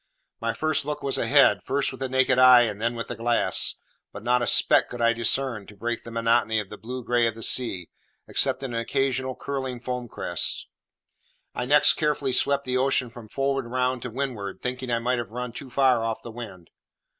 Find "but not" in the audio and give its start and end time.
4.11-4.41